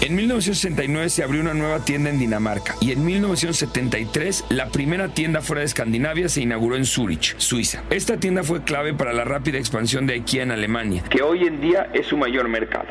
En 0.00 0.16
1969 0.16 1.08
se 1.08 1.22
abrió 1.22 1.40
una 1.40 1.54
nueva 1.54 1.84
tienda 1.84 2.10
en 2.10 2.18
Dinamarca 2.18 2.74
y 2.80 2.92
en 2.92 3.04
1973 3.06 4.44
la 4.50 4.68
primera 4.68 5.08
tienda 5.08 5.40
fuera 5.40 5.60
de 5.60 5.66
Escandinavia 5.66 6.28
se 6.28 6.42
inauguró 6.42 6.76
en 6.76 6.84
Zurich, 6.84 7.34
Suiza. 7.38 7.82
Esta 7.88 8.18
tienda 8.18 8.42
fue 8.42 8.64
clave 8.64 8.92
para 8.92 9.14
la 9.14 9.24
rápida 9.24 9.58
expansión 9.58 10.06
de 10.06 10.14
IKEA 10.14 10.42
en 10.42 10.50
Alemania, 10.50 11.04
que 11.08 11.22
hoy 11.22 11.46
en 11.46 11.60
día 11.60 11.88
es 11.94 12.06
su 12.06 12.18
mayor 12.18 12.48
mercado. 12.48 12.88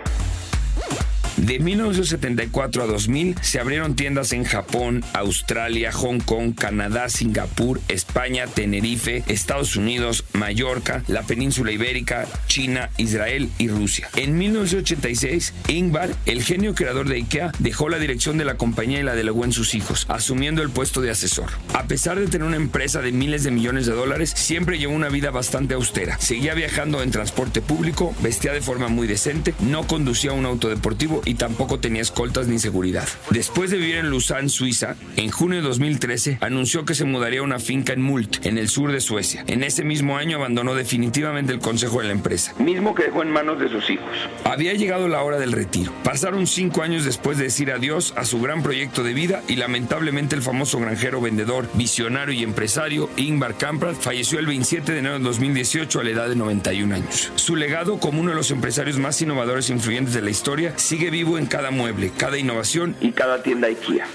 De 1.44 1.60
1974 1.60 2.84
a 2.84 2.86
2000 2.86 3.36
se 3.42 3.60
abrieron 3.60 3.98
tiendas 3.98 4.32
en 4.32 4.46
Japón, 4.46 5.04
Australia, 5.12 5.92
Hong 5.92 6.20
Kong, 6.20 6.56
Canadá, 6.56 7.10
Singapur, 7.10 7.82
España, 7.90 8.48
Tenerife, 8.48 9.26
Estados 9.28 9.76
Unidos, 9.76 10.24
Mallorca, 10.32 11.04
la 11.10 11.24
península 11.24 11.74
ibérica, 11.74 12.28
China, 12.48 12.90
Israel 12.98 13.50
y 13.58 13.68
Rusia. 13.68 14.08
En 14.16 14.38
1986, 14.38 15.54
Ingvar, 15.68 16.12
el 16.26 16.44
genio 16.44 16.76
creador 16.76 17.10
de 17.10 17.18
IKEA, 17.18 17.52
dejó 17.60 17.90
la 17.90 18.00
dirección 18.00 18.38
de 18.38 18.46
la 18.46 18.56
compañía 18.56 19.02
y 19.02 19.04
la 19.04 19.14
delegó 19.14 19.44
en 19.44 19.52
sus 19.52 19.76
hijos, 19.76 20.06
asumiendo 20.08 20.62
el 20.62 20.70
puesto 20.70 21.02
de 21.02 21.12
asesor. 21.12 21.50
A 21.74 21.88
pesar 21.88 22.18
de 22.22 22.28
tener 22.28 22.48
una 22.48 22.56
empresa 22.56 23.02
de 23.02 23.12
miles 23.12 23.44
de 23.44 23.52
millones 23.52 23.86
de 23.86 23.92
dólares, 23.92 24.32
siempre 24.34 24.80
llevó 24.80 24.94
una 24.94 25.10
vida 25.10 25.30
bastante 25.30 25.74
austera. 25.74 26.18
Seguía 26.22 26.54
viajando 26.54 27.04
en 27.04 27.12
transporte 27.12 27.62
público, 27.62 28.16
vestía 28.22 28.54
de 28.54 28.62
forma 28.62 28.88
muy 28.88 29.08
decente, 29.08 29.54
no 29.60 29.86
conducía 29.86 30.32
un 30.32 30.46
auto 30.46 30.70
deportivo 30.70 31.22
y 31.26 31.33
tampoco 31.34 31.80
tenía 31.80 32.02
escoltas 32.02 32.48
ni 32.48 32.60
seguridad. 32.60 33.08
Después 33.30 33.72
de 33.72 33.78
vivir 33.78 33.98
en 33.98 34.10
Lausanne, 34.10 34.50
Suiza, 34.50 34.96
en 35.16 35.32
junio 35.32 35.62
de 35.62 35.68
2013 35.68 36.38
anunció 36.42 36.86
que 36.86 36.96
se 36.96 37.06
mudaría 37.06 37.42
a 37.42 37.44
una 37.44 37.60
finca 37.60 37.94
en 37.94 38.02
Mult, 38.02 38.46
en 38.46 38.58
el 38.58 38.70
sur 38.70 38.92
de 38.92 39.02
Suecia. 39.02 39.44
En 39.48 39.64
ese 39.64 39.84
mismo 39.84 40.18
año 40.18 40.38
abandonó 40.38 40.76
definitivamente 40.76 41.54
el 41.54 41.60
consejo 41.60 42.00
de 42.02 42.08
la 42.08 42.14
empresa. 42.14 42.54
Mismo 42.60 42.96
que 42.96 43.04
dejó 43.04 43.24
en 43.24 43.32
manos 43.32 43.60
de 43.60 43.70
sus 43.70 43.90
hijos. 43.90 44.10
Había 44.44 44.74
llegado 44.74 45.08
la 45.08 45.22
hora 45.24 45.40
del 45.40 45.52
retiro. 45.52 45.92
Pasaron 46.04 46.48
cinco 46.48 46.82
años 46.82 47.06
después 47.06 47.38
de 47.38 47.46
decir 47.46 47.72
adiós 47.72 48.14
a 48.16 48.26
su 48.26 48.42
gran 48.42 48.64
proyecto 48.64 49.04
de 49.04 49.14
vida 49.14 49.42
y 49.48 49.56
lamentablemente 49.56 50.36
el 50.36 50.42
famoso 50.42 50.80
granjero 50.80 51.22
vendedor, 51.22 51.68
visionario 51.74 52.34
y 52.34 52.44
empresario 52.44 53.10
Ingvar 53.18 53.58
Kamprad 53.58 53.96
falleció 53.96 54.40
el 54.40 54.46
27 54.46 54.92
de 54.92 55.00
enero 55.00 55.18
de 55.20 55.24
2018 55.24 56.00
a 56.00 56.04
la 56.04 56.10
edad 56.10 56.30
de 56.30 56.36
91 56.36 56.96
años. 56.96 57.32
Su 57.36 57.56
legado 57.56 57.98
como 57.98 58.22
uno 58.22 58.32
de 58.32 58.36
los 58.36 58.52
empresarios 58.52 58.98
más 58.98 59.22
innovadores 59.22 59.70
e 59.70 59.74
influyentes 59.74 60.14
de 60.14 60.22
la 60.22 60.30
historia 60.30 60.74
sigue 60.78 61.10
vivo 61.10 61.23
en 61.38 61.46
cada 61.46 61.72
mueble, 61.72 62.12
cada 62.18 62.38
innovación 62.38 62.96
y 63.02 63.12
cada 63.12 63.42
tienda 63.42 63.68
IKEA. 63.68 64.06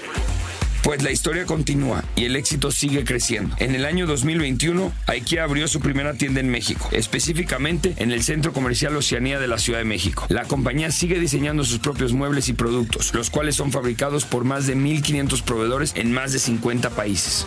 Pues 0.83 1.03
la 1.03 1.11
historia 1.11 1.45
continúa 1.45 2.03
y 2.15 2.25
el 2.25 2.35
éxito 2.35 2.71
sigue 2.71 3.03
creciendo. 3.03 3.55
En 3.59 3.75
el 3.75 3.85
año 3.85 4.07
2021, 4.07 4.91
IKEA 5.07 5.43
abrió 5.43 5.67
su 5.67 5.81
primera 5.81 6.13
tienda 6.13 6.39
en 6.39 6.49
México, 6.49 6.87
específicamente 6.91 7.93
en 7.97 8.11
el 8.11 8.23
Centro 8.23 8.53
Comercial 8.53 8.95
Oceanía 8.95 9.39
de 9.39 9.47
la 9.47 9.57
Ciudad 9.57 9.79
de 9.79 9.85
México. 9.85 10.25
La 10.29 10.45
compañía 10.45 10.91
sigue 10.91 11.19
diseñando 11.19 11.63
sus 11.63 11.79
propios 11.79 12.13
muebles 12.13 12.47
y 12.47 12.53
productos, 12.53 13.13
los 13.13 13.29
cuales 13.29 13.55
son 13.55 13.71
fabricados 13.71 14.25
por 14.25 14.45
más 14.45 14.67
de 14.67 14.77
1.500 14.77 15.43
proveedores 15.43 15.93
en 15.95 16.11
más 16.13 16.31
de 16.31 16.39
50 16.39 16.91
países. 16.91 17.45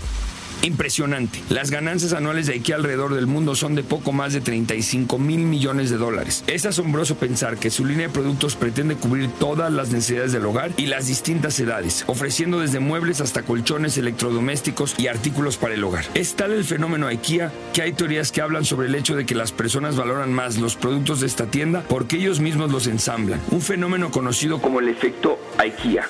Impresionante. 0.63 1.43
Las 1.49 1.73
ganancias 1.73 2.13
anuales 2.13 2.47
de 2.47 2.55
IKEA 2.55 2.77
alrededor 2.77 3.15
del 3.15 3.27
mundo 3.27 3.57
son 3.57 3.75
de 3.75 3.83
poco 3.83 4.13
más 4.13 4.33
de 4.33 4.41
35 4.41 5.19
mil 5.19 5.41
millones 5.41 5.91
de 5.91 5.97
dólares. 5.97 6.45
Es 6.47 6.67
asombroso 6.67 7.17
pensar 7.17 7.57
que 7.57 7.71
su 7.71 7.85
línea 7.85 8.07
de 8.07 8.13
productos 8.13 8.55
pretende 8.55 8.95
cubrir 8.95 9.29
todas 9.41 9.73
las 9.73 9.91
necesidades 9.91 10.33
del 10.33 10.47
hogar 10.47 10.71
y 10.77 10.87
las 10.87 11.09
distintas 11.09 11.59
edades, 11.59 12.05
ofreciendo 12.07 12.61
desde 12.61 12.79
muebles 12.79 13.21
hasta 13.21 13.43
colchones, 13.43 13.99
electrodomésticos 13.99 14.95
y 14.99 15.09
artículos 15.09 15.57
para 15.57 15.75
el 15.75 15.83
hogar. 15.83 16.05
Es 16.15 16.35
tal 16.35 16.53
el 16.53 16.65
fenómeno 16.65 17.09
IKEA 17.09 17.53
que 17.73 17.83
hay 17.83 17.93
teorías 17.93 18.31
que 18.31 18.41
hablan 18.41 18.65
sobre 18.65 18.87
el 18.87 18.95
hecho 18.95 19.17
de 19.17 19.27
que 19.27 19.35
las 19.35 19.51
personas 19.51 19.97
valoran 19.97 20.33
más 20.33 20.59
los 20.59 20.77
productos 20.77 21.21
de 21.21 21.27
esta 21.27 21.47
tienda 21.47 21.83
porque 21.89 22.17
ellos 22.17 22.39
mismos 22.39 22.71
los 22.71 22.87
ensamblan. 22.87 23.41
Un 23.51 23.61
fenómeno 23.61 24.13
conocido 24.13 24.61
como 24.63 24.79
el 24.79 24.89
efecto 24.89 25.39
IKEA. 25.59 26.09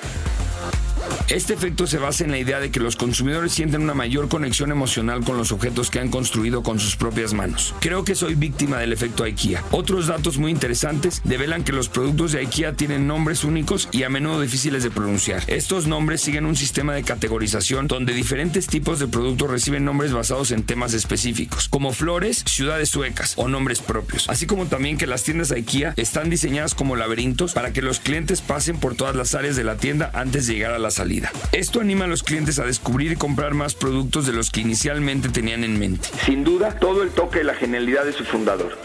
Este 1.29 1.53
efecto 1.53 1.87
se 1.87 1.99
basa 1.99 2.25
en 2.25 2.31
la 2.31 2.37
idea 2.37 2.59
de 2.59 2.69
que 2.69 2.81
los 2.81 2.97
consumidores 2.97 3.53
sienten 3.53 3.81
una 3.81 3.93
mayor 3.93 4.27
conexión 4.27 4.71
emocional 4.71 5.23
con 5.23 5.37
los 5.37 5.53
objetos 5.53 5.89
que 5.89 5.99
han 5.99 6.09
construido 6.09 6.63
con 6.63 6.79
sus 6.79 6.97
propias 6.97 7.33
manos. 7.33 7.73
Creo 7.79 8.03
que 8.03 8.13
soy 8.13 8.35
víctima 8.35 8.77
del 8.77 8.91
efecto 8.91 9.23
IKEA. 9.23 9.63
Otros 9.71 10.07
datos 10.07 10.37
muy 10.37 10.51
interesantes 10.51 11.21
develan 11.23 11.63
que 11.63 11.71
los 11.71 11.87
productos 11.87 12.33
de 12.33 12.39
IKEA 12.39 12.73
tienen 12.73 13.07
nombres 13.07 13.45
únicos 13.45 13.87
y 13.93 14.03
a 14.03 14.09
menudo 14.09 14.41
difíciles 14.41 14.83
de 14.83 14.91
pronunciar. 14.91 15.43
Estos 15.47 15.87
nombres 15.87 16.19
siguen 16.19 16.45
un 16.45 16.57
sistema 16.57 16.93
de 16.93 17.03
categorización 17.03 17.87
donde 17.87 18.13
diferentes 18.13 18.67
tipos 18.67 18.99
de 18.99 19.07
productos 19.07 19.49
reciben 19.49 19.85
nombres 19.85 20.11
basados 20.11 20.51
en 20.51 20.63
temas 20.63 20.93
específicos, 20.93 21.69
como 21.69 21.93
flores, 21.93 22.43
ciudades 22.45 22.89
suecas 22.89 23.33
o 23.37 23.47
nombres 23.47 23.79
propios, 23.79 24.29
así 24.29 24.45
como 24.45 24.65
también 24.65 24.97
que 24.97 25.07
las 25.07 25.23
tiendas 25.23 25.51
IKEA 25.51 25.93
están 25.95 26.29
diseñadas 26.29 26.75
como 26.75 26.97
laberintos 26.97 27.53
para 27.53 27.71
que 27.71 27.81
los 27.81 28.01
clientes 28.01 28.41
pasen 28.41 28.77
por 28.77 28.95
todas 28.95 29.15
las 29.15 29.35
áreas 29.35 29.55
de 29.55 29.63
la 29.63 29.77
tienda 29.77 30.11
antes 30.13 30.47
de 30.47 30.55
llegar 30.55 30.73
a 30.73 30.79
la 30.79 30.91
salida. 30.91 31.12
Esto 31.51 31.81
anima 31.81 32.05
a 32.05 32.07
los 32.07 32.23
clientes 32.23 32.59
a 32.59 32.65
descubrir 32.65 33.11
y 33.11 33.15
comprar 33.15 33.53
más 33.53 33.75
productos 33.75 34.25
de 34.25 34.33
los 34.33 34.49
que 34.49 34.61
inicialmente 34.61 35.29
tenían 35.29 35.63
en 35.63 35.77
mente. 35.77 36.09
Sin 36.25 36.43
duda, 36.43 36.79
todo 36.79 37.03
el 37.03 37.11
toque 37.11 37.39
de 37.39 37.43
la 37.45 37.55
genialidad 37.55 38.05
de 38.05 38.13
su 38.13 38.23
fundador. 38.23 38.77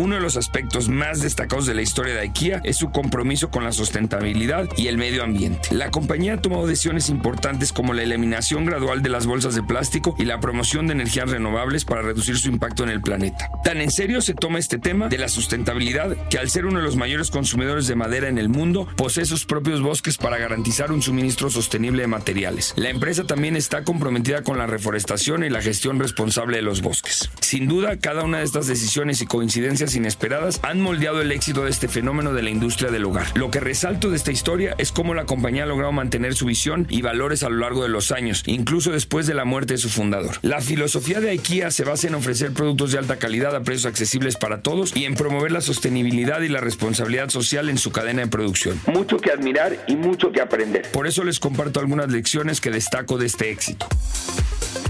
Uno 0.00 0.14
de 0.14 0.22
los 0.22 0.38
aspectos 0.38 0.88
más 0.88 1.20
destacados 1.20 1.66
de 1.66 1.74
la 1.74 1.82
historia 1.82 2.14
de 2.14 2.20
IKEA 2.20 2.62
es 2.64 2.78
su 2.78 2.90
compromiso 2.90 3.50
con 3.50 3.64
la 3.64 3.72
sustentabilidad 3.72 4.66
y 4.78 4.86
el 4.86 4.96
medio 4.96 5.22
ambiente. 5.22 5.74
La 5.74 5.90
compañía 5.90 6.32
ha 6.32 6.40
tomado 6.40 6.66
decisiones 6.66 7.10
importantes 7.10 7.70
como 7.70 7.92
la 7.92 8.02
eliminación 8.02 8.64
gradual 8.64 9.02
de 9.02 9.10
las 9.10 9.26
bolsas 9.26 9.54
de 9.54 9.62
plástico 9.62 10.16
y 10.18 10.24
la 10.24 10.40
promoción 10.40 10.86
de 10.86 10.94
energías 10.94 11.28
renovables 11.28 11.84
para 11.84 12.00
reducir 12.00 12.38
su 12.38 12.48
impacto 12.48 12.82
en 12.82 12.88
el 12.88 13.02
planeta. 13.02 13.50
Tan 13.62 13.82
en 13.82 13.90
serio 13.90 14.22
se 14.22 14.32
toma 14.32 14.58
este 14.58 14.78
tema 14.78 15.10
de 15.10 15.18
la 15.18 15.28
sustentabilidad 15.28 16.16
que 16.30 16.38
al 16.38 16.48
ser 16.48 16.64
uno 16.64 16.78
de 16.78 16.86
los 16.86 16.96
mayores 16.96 17.30
consumidores 17.30 17.86
de 17.86 17.94
madera 17.94 18.28
en 18.28 18.38
el 18.38 18.48
mundo, 18.48 18.88
posee 18.96 19.26
sus 19.26 19.44
propios 19.44 19.82
bosques 19.82 20.16
para 20.16 20.38
garantizar 20.38 20.92
un 20.92 21.02
suministro 21.02 21.50
sostenible 21.50 22.00
de 22.00 22.08
materiales. 22.08 22.72
La 22.76 22.88
empresa 22.88 23.24
también 23.24 23.54
está 23.54 23.84
comprometida 23.84 24.44
con 24.44 24.56
la 24.56 24.66
reforestación 24.66 25.44
y 25.44 25.50
la 25.50 25.60
gestión 25.60 25.98
responsable 25.98 26.56
de 26.56 26.62
los 26.62 26.80
bosques. 26.80 27.28
Sin 27.42 27.68
duda, 27.68 27.98
cada 27.98 28.24
una 28.24 28.38
de 28.38 28.44
estas 28.44 28.66
decisiones 28.66 29.20
y 29.20 29.26
coincidencias 29.26 29.89
inesperadas 29.94 30.60
han 30.62 30.80
moldeado 30.80 31.20
el 31.20 31.32
éxito 31.32 31.64
de 31.64 31.70
este 31.70 31.88
fenómeno 31.88 32.32
de 32.32 32.42
la 32.42 32.50
industria 32.50 32.90
del 32.90 33.04
hogar. 33.04 33.26
Lo 33.34 33.50
que 33.50 33.60
resalto 33.60 34.10
de 34.10 34.16
esta 34.16 34.32
historia 34.32 34.74
es 34.78 34.92
cómo 34.92 35.14
la 35.14 35.26
compañía 35.26 35.64
ha 35.64 35.66
logrado 35.66 35.92
mantener 35.92 36.34
su 36.34 36.46
visión 36.46 36.86
y 36.88 37.02
valores 37.02 37.42
a 37.42 37.48
lo 37.48 37.56
largo 37.56 37.82
de 37.82 37.88
los 37.88 38.12
años, 38.12 38.42
incluso 38.46 38.92
después 38.92 39.26
de 39.26 39.34
la 39.34 39.44
muerte 39.44 39.74
de 39.74 39.78
su 39.78 39.88
fundador. 39.88 40.36
La 40.42 40.60
filosofía 40.60 41.20
de 41.20 41.30
IKEA 41.30 41.70
se 41.70 41.84
basa 41.84 42.08
en 42.08 42.14
ofrecer 42.14 42.52
productos 42.52 42.92
de 42.92 42.98
alta 42.98 43.18
calidad 43.18 43.54
a 43.54 43.62
precios 43.62 43.86
accesibles 43.86 44.36
para 44.36 44.62
todos 44.62 44.96
y 44.96 45.04
en 45.04 45.14
promover 45.14 45.52
la 45.52 45.60
sostenibilidad 45.60 46.40
y 46.40 46.48
la 46.48 46.60
responsabilidad 46.60 47.30
social 47.30 47.68
en 47.68 47.78
su 47.78 47.92
cadena 47.92 48.22
de 48.22 48.28
producción. 48.28 48.80
Mucho 48.86 49.18
que 49.18 49.30
admirar 49.30 49.76
y 49.86 49.96
mucho 49.96 50.32
que 50.32 50.40
aprender. 50.40 50.90
Por 50.92 51.06
eso 51.06 51.24
les 51.24 51.40
comparto 51.40 51.80
algunas 51.80 52.10
lecciones 52.10 52.60
que 52.60 52.70
destaco 52.70 53.18
de 53.18 53.26
este 53.26 53.50
éxito. 53.50 53.86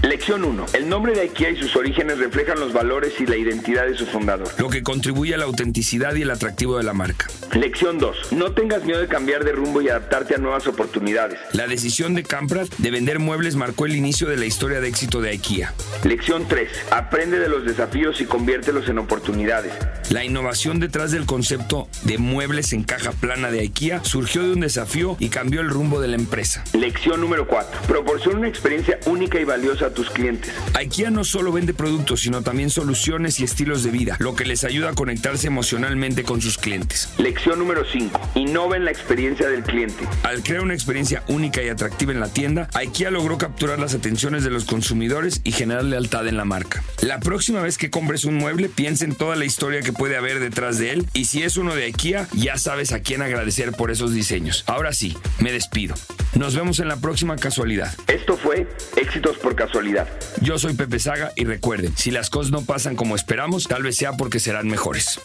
Lección 0.03 0.43
1. 0.43 0.65
El 0.73 0.89
nombre 0.89 1.13
de 1.13 1.21
IKEA 1.21 1.51
y 1.51 1.57
sus 1.57 1.75
orígenes 1.75 2.19
reflejan 2.19 2.59
los 2.59 2.73
valores 2.73 3.13
y 3.19 3.25
la 3.25 3.37
identidad 3.37 3.85
de 3.85 3.95
su 3.95 4.05
fundador. 4.05 4.47
Lo 4.57 4.69
que 4.69 4.83
contribuye 4.83 5.33
a 5.33 5.37
la 5.37 5.45
autenticidad 5.45 6.15
y 6.15 6.23
el 6.23 6.31
atractivo 6.31 6.77
de 6.77 6.83
la 6.83 6.93
marca. 6.93 7.27
Lección 7.53 7.97
2. 7.97 8.33
No 8.33 8.51
tengas 8.53 8.83
miedo 8.83 8.99
de 8.99 9.07
cambiar 9.07 9.43
de 9.43 9.51
rumbo 9.51 9.81
y 9.81 9.89
adaptarte 9.89 10.35
a 10.35 10.37
nuevas 10.37 10.67
oportunidades. 10.67 11.39
La 11.53 11.67
decisión 11.67 12.13
de 12.13 12.23
Kamprad 12.23 12.67
de 12.77 12.91
vender 12.91 13.19
muebles 13.19 13.55
marcó 13.55 13.85
el 13.85 13.95
inicio 13.95 14.27
de 14.27 14.37
la 14.37 14.45
historia 14.45 14.81
de 14.81 14.87
éxito 14.87 15.21
de 15.21 15.31
IKEA. 15.31 15.73
Lección 16.03 16.47
3. 16.47 16.69
Aprende 16.91 17.39
de 17.39 17.49
los 17.49 17.65
desafíos 17.65 18.21
y 18.21 18.25
conviértelos 18.25 18.89
en 18.89 18.99
oportunidades. 18.99 19.73
La 20.09 20.23
innovación 20.23 20.79
detrás 20.79 21.11
del 21.11 21.25
concepto 21.25 21.87
de 22.03 22.17
muebles 22.17 22.73
en 22.73 22.83
caja 22.83 23.11
plana 23.11 23.51
de 23.51 23.61
IKEA 23.61 24.03
surgió 24.03 24.43
de 24.43 24.53
un 24.53 24.59
desafío 24.61 25.15
y 25.19 25.29
cambió 25.29 25.61
el 25.61 25.69
rumbo 25.69 26.01
de 26.01 26.09
la 26.09 26.15
empresa. 26.15 26.63
Lección 26.73 27.21
número 27.21 27.47
4. 27.47 27.81
Proporciona 27.87 28.39
una 28.39 28.47
experiencia 28.47 28.99
única 29.05 29.39
y 29.39 29.43
valiosa 29.43 29.70
tus 29.93 30.09
clientes. 30.09 30.51
IKEA 30.73 31.11
no 31.11 31.23
solo 31.23 31.51
vende 31.51 31.73
productos, 31.73 32.21
sino 32.21 32.41
también 32.41 32.69
soluciones 32.69 33.39
y 33.39 33.43
estilos 33.43 33.83
de 33.83 33.91
vida, 33.91 34.17
lo 34.19 34.35
que 34.35 34.45
les 34.45 34.63
ayuda 34.63 34.89
a 34.89 34.93
conectarse 34.93 35.47
emocionalmente 35.47 36.23
con 36.23 36.41
sus 36.41 36.57
clientes. 36.57 37.09
Lección 37.17 37.59
número 37.59 37.83
5. 37.85 38.31
Innova 38.35 38.75
en 38.75 38.85
la 38.85 38.91
experiencia 38.91 39.49
del 39.49 39.63
cliente. 39.63 40.07
Al 40.23 40.43
crear 40.43 40.61
una 40.61 40.73
experiencia 40.73 41.23
única 41.27 41.63
y 41.63 41.69
atractiva 41.69 42.11
en 42.11 42.19
la 42.19 42.27
tienda, 42.27 42.69
IKEA 42.73 43.11
logró 43.11 43.37
capturar 43.37 43.79
las 43.79 43.93
atenciones 43.95 44.43
de 44.43 44.49
los 44.49 44.65
consumidores 44.65 45.41
y 45.43 45.51
generar 45.51 45.85
lealtad 45.85 46.27
en 46.27 46.37
la 46.37 46.45
marca. 46.45 46.83
La 47.01 47.19
próxima 47.19 47.61
vez 47.61 47.77
que 47.77 47.89
compres 47.89 48.25
un 48.25 48.35
mueble, 48.35 48.69
piensa 48.69 49.05
en 49.05 49.15
toda 49.15 49.35
la 49.35 49.45
historia 49.45 49.81
que 49.81 49.93
puede 49.93 50.17
haber 50.17 50.39
detrás 50.39 50.77
de 50.77 50.91
él 50.91 51.07
y 51.13 51.25
si 51.25 51.43
es 51.43 51.57
uno 51.57 51.75
de 51.75 51.85
IKEA, 51.85 52.27
ya 52.33 52.57
sabes 52.57 52.91
a 52.91 52.99
quién 52.99 53.21
agradecer 53.21 53.71
por 53.71 53.91
esos 53.91 54.13
diseños. 54.13 54.63
Ahora 54.67 54.93
sí, 54.93 55.17
me 55.39 55.51
despido. 55.51 55.95
Nos 56.35 56.55
vemos 56.55 56.79
en 56.79 56.87
la 56.87 56.97
próxima 56.97 57.35
casualidad. 57.35 57.93
Esto 58.07 58.37
fue 58.37 58.67
Éxitos 58.95 59.37
por 59.37 59.55
Casualidad. 59.61 60.07
Yo 60.41 60.57
soy 60.57 60.73
Pepe 60.73 60.97
Saga 60.97 61.33
y 61.35 61.45
recuerden, 61.45 61.95
si 61.95 62.09
las 62.09 62.31
cosas 62.31 62.51
no 62.51 62.65
pasan 62.65 62.95
como 62.95 63.15
esperamos, 63.15 63.67
tal 63.67 63.83
vez 63.83 63.95
sea 63.95 64.13
porque 64.13 64.39
serán 64.39 64.67
mejores. 64.67 65.21